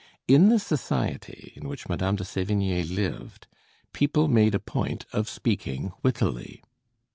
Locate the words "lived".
2.89-3.45